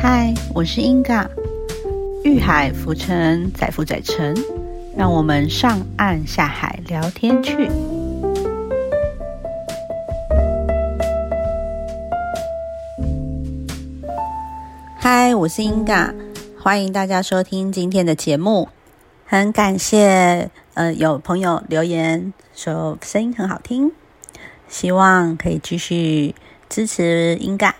[0.00, 1.28] 嗨，我是英嘎，
[2.22, 4.32] 遇海浮沉，载浮载沉，
[4.96, 7.68] 让我们上岸下海聊天去。
[14.96, 16.14] 嗨，我是英嘎，
[16.56, 18.68] 欢迎大家收听今天的节目。
[19.26, 23.90] 很感谢，呃，有朋友留言说声音很好听，
[24.68, 26.36] 希望可以继续
[26.68, 27.74] 支持英嘎。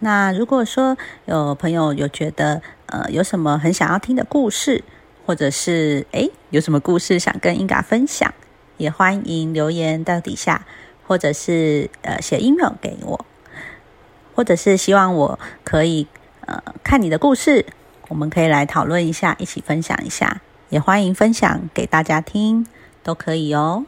[0.00, 0.96] 那如果说
[1.26, 4.84] 有朋友有觉得呃有什么很想要听的故事，
[5.26, 8.32] 或者是诶有什么故事想跟英嘎分享，
[8.76, 10.64] 也欢迎留言到底下，
[11.06, 13.26] 或者是呃写 email 给我，
[14.34, 16.06] 或者是希望我可以
[16.46, 17.66] 呃看你的故事，
[18.08, 22.66] 我们可以来讨论一下，一起分享一下，也欢迎分享给大家听，
[23.02, 23.84] 都可以哦。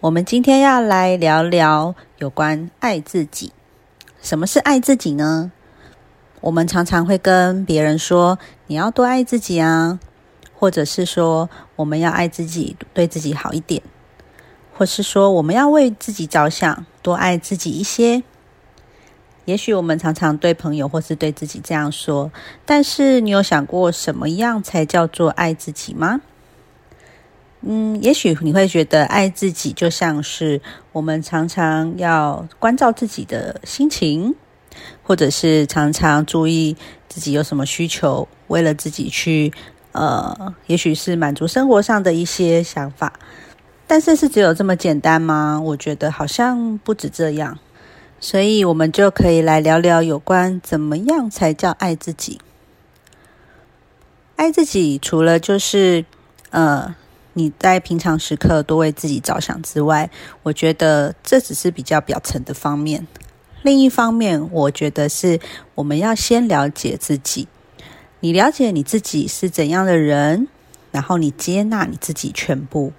[0.00, 3.53] 我们今天要来聊聊有关爱自己。
[4.24, 5.52] 什么是爱自己呢？
[6.40, 10.00] 我们常常会跟别人说：“你要多爱自己啊！”
[10.56, 13.82] 或者是说：“我们要爱自己，对自己好一点。”
[14.72, 18.22] 或是说：“我们要为自己着想，多爱自己一些。”
[19.44, 22.32] 也许我们常常对朋友或是对自己这样说，
[22.64, 26.22] 但是你有想过什么样才叫做爱自己吗？
[27.66, 30.60] 嗯，也许你会觉得爱自己就像是
[30.92, 34.34] 我们常常要关照自己的心情，
[35.02, 36.76] 或者是常常注意
[37.08, 39.50] 自己有什么需求，为了自己去
[39.92, 43.14] 呃，也许是满足生活上的一些想法。
[43.86, 45.58] 但是是只有这么简单吗？
[45.58, 47.58] 我觉得好像不止这样。
[48.20, 52.40] 所以我们就可以来聊聊有关怎么样才叫爱自己。
[54.36, 56.04] 爱自己除了就是
[56.50, 56.94] 呃。
[57.34, 60.08] 你在平常时刻多为自己着想之外，
[60.42, 63.06] 我觉得这只是比较表层的方面。
[63.62, 65.40] 另一方面，我觉得是
[65.74, 67.48] 我们要先了解自己。
[68.20, 70.48] 你了解你自己是怎样的人，
[70.90, 72.92] 然后你接纳你自己全部，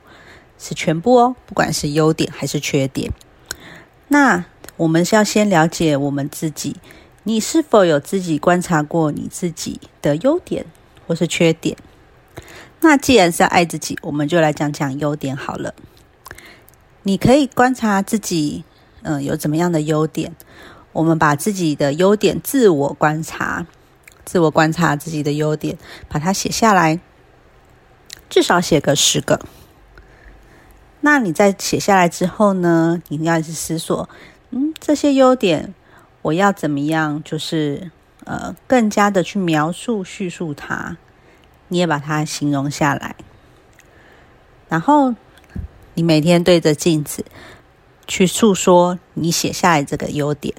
[0.59, 3.11] 是全部哦，不管是优点还是缺点。
[4.07, 4.45] 那
[4.77, 6.75] 我们是要先了解我们自己，
[7.23, 10.65] 你是否有自己观察过你自己的优点
[11.07, 11.77] 或是缺点？
[12.87, 15.73] 那既然是要爱自己，我们就来讲讲优点好了。
[17.01, 18.63] 你可以观察自己，
[19.01, 20.35] 嗯，有怎么样的优点？
[20.93, 23.65] 我们把自己的优点自我观察，
[24.23, 26.99] 自我观察自己的优点，把它写下来，
[28.29, 29.39] 至少写个十个。
[31.01, 33.01] 那你在写下来之后呢？
[33.07, 34.07] 你要去思索，
[34.51, 35.73] 嗯，这些优点
[36.21, 37.19] 我要怎么样？
[37.23, 37.89] 就是
[38.25, 40.97] 呃，更加的去描述、叙述它。
[41.67, 43.15] 你也把它形容下来，
[44.69, 45.15] 然后
[45.95, 47.25] 你每天对着镜子
[48.05, 50.53] 去诉说你写下来这个优点。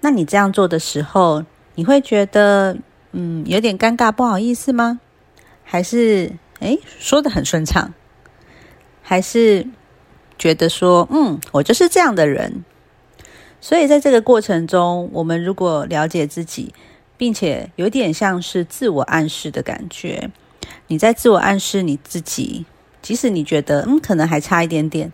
[0.00, 2.76] 那你这样做的时候，你会觉得
[3.10, 5.00] 嗯有点尴尬不好意思吗？
[5.64, 7.92] 还是诶说的很顺畅？
[9.02, 9.66] 还是
[10.38, 12.64] 觉得说嗯我就是这样的人？
[13.60, 16.72] 所以在这个过程中，我们如果了解自己。
[17.16, 20.30] 并且有点像是自我暗示的感觉，
[20.88, 22.64] 你在自我暗示你自己，
[23.00, 25.12] 即使你觉得嗯可能还差一点点，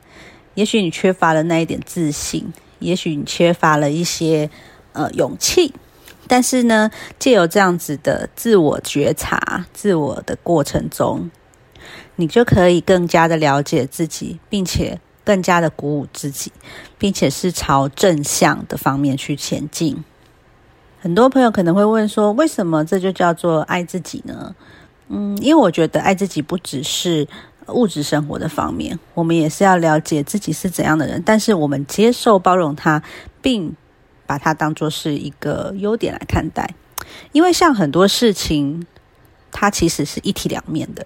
[0.54, 4.50] 也许你缺乏了那一点自信，也许你缺乏了一些
[4.92, 5.72] 呃勇气，
[6.26, 11.30] 但是呢，借由这样子的自我觉察、自我的过程中，
[12.16, 16.50] 你就可以更加的了解自己，并且更加的鼓舞自己，
[16.98, 20.02] 并且是朝正向的方面去前进。
[21.02, 24.54] 很多朋友可能会问说：“为什么这就叫做爱自己呢？”
[25.10, 27.26] 嗯，因为我觉得爱自己不只是
[27.66, 33.02] 物质生活的方面，我们也是要了解自己是怎样的人，但是我们接受、包容他，
[33.41, 33.74] 并
[34.26, 36.72] 把它当做是一个优点来看待。
[37.32, 38.86] 因为像很多事情，
[39.50, 41.04] 它其实是一体两面的。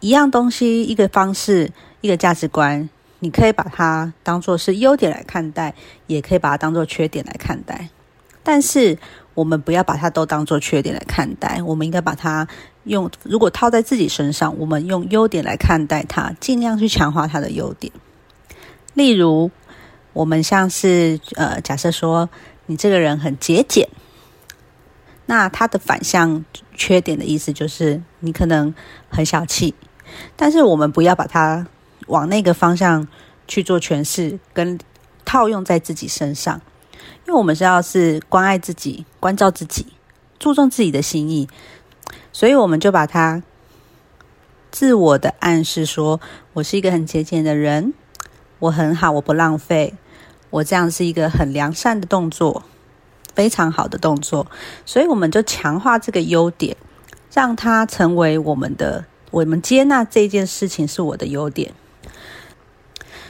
[0.00, 5.74] 一样东西，一个方式，一个价值观，你可以把它当做是优点来看待，
[6.06, 7.88] 也可以把它当做缺点来看待。
[8.42, 8.98] 但是
[9.34, 12.46] 我们不要把它都当做缺点来看待，我们应该把它
[12.84, 17.92] 用，如果套在自己身上，我们用优点来看待它，尽量去强化它的优点。
[18.94, 19.50] 例如，
[20.12, 22.28] 我们像是呃，假设说
[22.66, 23.88] 你这个人很节俭，
[25.26, 26.44] 那它的反向
[26.74, 28.74] 缺点的意思就是你可能
[29.08, 29.74] 很小气，
[30.36, 31.66] 但是我们不要把它
[32.08, 33.08] 往那个方向
[33.48, 34.78] 去做诠释，跟
[35.24, 36.60] 套用在自己身上。
[37.26, 39.86] 因为我们是要是关爱自己、关照自己、
[40.38, 41.48] 注重自己的心意，
[42.32, 43.42] 所以我们就把它
[44.70, 46.20] 自我的暗示说
[46.54, 47.94] ：“我是一个很节俭的人，
[48.58, 49.94] 我很好，我不浪费，
[50.50, 52.64] 我这样是一个很良善的动作。”
[53.34, 54.46] 非常好的动作，
[54.84, 56.76] 所以我们就强化这个优点，
[57.32, 61.72] 让它成为我们的，我们接纳这件事情是我的优点。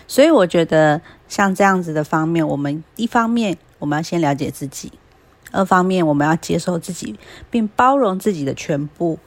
[0.09, 1.01] 所以我觉得
[1.33, 4.93] 像这样子的方面，我们一方面我们要先了解自己，
[5.51, 7.19] 二方面我们要接受自己，
[7.51, 9.19] 并包容自己的全部。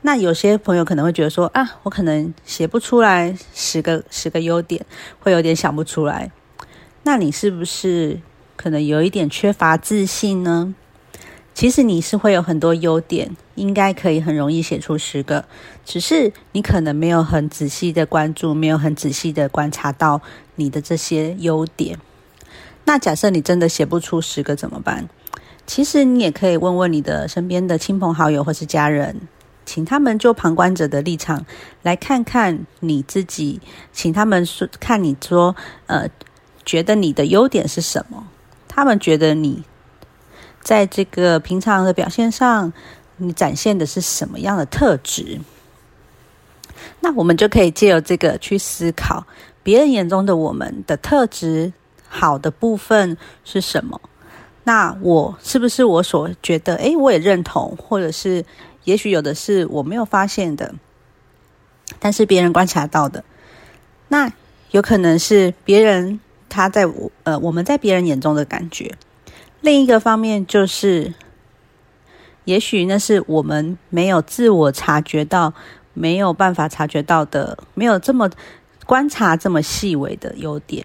[0.00, 4.84] 那有些朋友可能会觉得说啊，我可能写不出来十个十个优点，
[5.20, 6.32] 会有点想不出来。
[7.04, 8.20] 那你是不是
[8.56, 10.74] 可能有一点缺乏自信呢？
[11.62, 15.44] 其实你是会有很多优点，应该可以很容易写出十个，
[15.84, 20.20] 只是你可能没有很仔细的关注，没有很仔细的观察到
[20.56, 22.00] 你的这些优点。
[22.84, 25.08] 那假设你真的写不出十个怎么办？
[25.64, 29.20] 其实你也可以问问你的身边的亲朋好友或是家人，
[29.64, 31.46] 请他们就旁观者的立场
[31.82, 33.60] 来看看你自己，
[33.92, 35.54] 请他们说看你说，
[35.86, 36.08] 呃，
[36.64, 38.26] 觉得你的优点是什么？
[38.66, 39.62] 他们觉得你。
[40.62, 42.72] 在这个平常的表现上，
[43.16, 45.40] 你展现的是什么样的特质？
[47.00, 49.26] 那我们就可以借由这个去思考，
[49.62, 51.72] 别人眼中的我们的特质
[52.08, 54.00] 好的部分是什么？
[54.64, 56.76] 那我是不是我所觉得？
[56.76, 58.44] 诶，我也认同，或者是
[58.84, 60.72] 也许有的是我没有发现的，
[61.98, 63.24] 但是别人观察到的，
[64.06, 64.32] 那
[64.70, 68.94] 有可能是别人他在我呃我们在别人眼中的感觉。
[69.62, 71.14] 另一个方面就是，
[72.44, 75.54] 也许那是我们没有自我察觉到，
[75.94, 78.28] 没有办法察觉到的，没有这么
[78.86, 80.84] 观察这么细微的优点。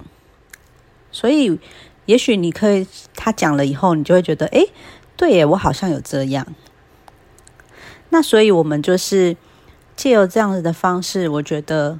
[1.12, 1.60] 所以，
[2.06, 4.64] 也许你可以他讲了以后，你就会觉得，哎，
[5.16, 6.46] 对耶，我好像有这样。
[8.10, 9.36] 那所以，我们就是
[9.96, 12.00] 借由这样子的方式，我觉得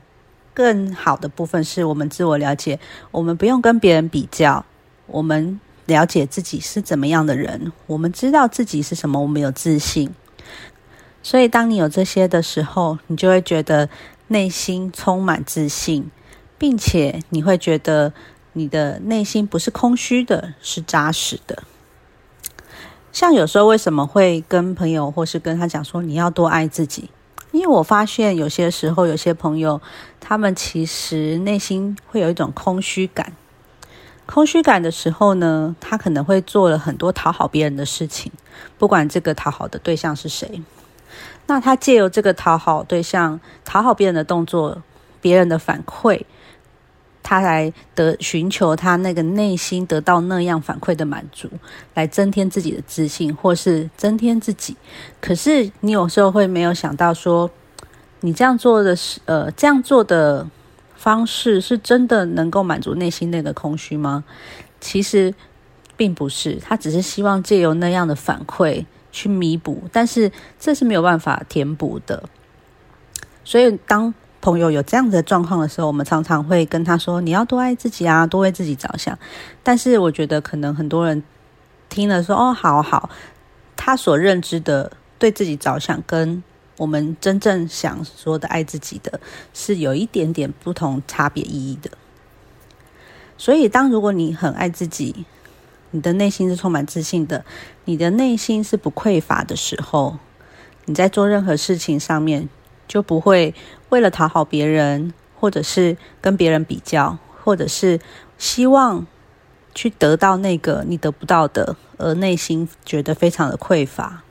[0.54, 2.80] 更好的部分是我们自我了解，
[3.10, 4.64] 我们不用跟别人比较，
[5.08, 5.60] 我们。
[5.88, 10.14] 了解自己是怎么样的人，我们知道自己是什么，我们有自信。
[11.24, 13.90] 所以，当你有这些的时候，你就会觉得
[14.28, 16.10] 内心充满自信，
[16.58, 18.14] 并且你会觉得
[18.54, 21.64] 你的内心不是空虚的，是扎实的。
[23.12, 27.10] 像有时候为什么会跟朋友或是跟他讲说你要多爱自己？
[27.52, 29.82] 因为我发现有些时候有些朋友，
[30.20, 33.34] 他们其实内心会有一种空虚感。
[34.28, 38.32] 空虚感的时候呢，他可能会做了很多讨好别人的事情，
[38.78, 40.62] 不管这个讨好的对象是谁。
[41.48, 44.84] 那他借由这个讨好对象、讨好别人的动作、
[45.22, 46.22] 别人的反馈，
[47.24, 51.50] 他来得寻求他那个内心得到那样反馈的满足，
[51.94, 54.76] 来增添自己的自信，或是增添自己。
[55.22, 57.50] 可是你有时候会没有想到说，
[58.20, 60.46] 你这样做的是呃，这样做的。
[60.98, 64.24] 方式是真的能够满足内心那个空虚吗？
[64.82, 65.34] 其实
[65.96, 72.24] 并不是，他只是希望借由那样的反馈去弥补，但是这是没有办法填补的。
[73.46, 79.18] 所以，当朋友有这样的状况的时候，我们常常会跟他说：“你要多爱自己啊，多为自己着想。”
[79.64, 81.24] 但是，我觉得可能很多人
[81.90, 83.10] 听了说：“哦，好好。”
[83.78, 86.44] 他所认知的对自己着想跟。
[86.78, 89.20] 我们真正想说的爱自己的
[89.54, 91.92] 是有一点点不同差别意义的。
[93.38, 95.26] 所以，当如果你很爱自己，
[95.92, 97.46] 你的内心是充满自信的，
[97.86, 100.18] 你的内心是不匮乏的时候，
[100.86, 102.50] 你在做任何事情上面
[102.88, 103.54] 就不会
[103.90, 108.00] 为了讨好别人，或者是跟别人比较，或者是
[108.38, 109.06] 希望
[109.76, 114.24] 去得到那个你得不到的，而内心觉得非常的匮乏。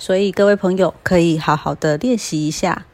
[0.00, 2.86] 所以，各位朋友可以好好的练习一下，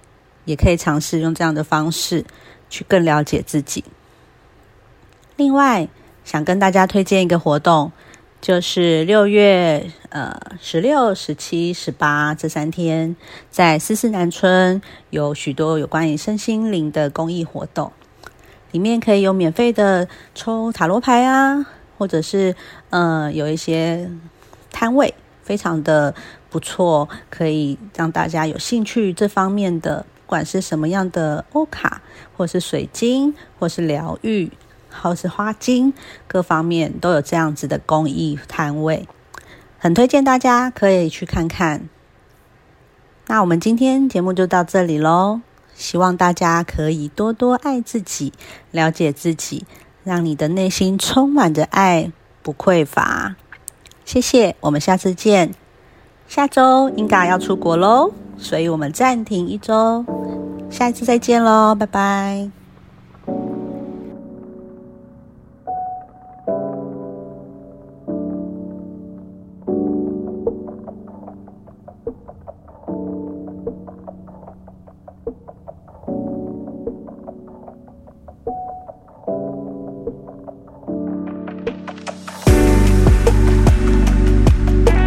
[0.46, 2.24] 也可以尝试用这样的方式
[2.70, 3.84] 去更了解自己。
[5.36, 5.86] 另外，
[6.24, 7.92] 想跟大家推荐一个活动，
[8.40, 13.14] 就是六月呃十六、十七、十八这三天，
[13.50, 14.80] 在思思南村
[15.10, 17.92] 有许多有关于身心灵的公益活动，
[18.72, 21.66] 里面可以有免费的抽塔罗牌啊，
[21.98, 22.56] 或者是
[22.88, 24.10] 呃有一些
[24.72, 26.14] 摊位，非常的。
[26.54, 32.00] 不错，可以让大家有兴趣这方面的，不管是什么样的欧卡，
[32.36, 34.52] 或是水晶，或是疗愈，
[34.88, 35.92] 或是花精，
[36.28, 39.08] 各方面都有这样子的公益摊位，
[39.80, 41.88] 很推荐大家可以去看看。
[43.26, 45.40] 那我们今天节目就到这里喽，
[45.74, 48.32] 希望大家可以多多爱自己，
[48.70, 49.66] 了解自己，
[50.04, 52.12] 让你的内心充满着爱，
[52.44, 53.34] 不匮乏。
[54.04, 55.63] 谢谢，我们下次见。
[56.26, 60.04] 下周英嘎要出国喽，所以我们暂停一周，
[60.70, 62.63] 下一次再见喽，拜拜。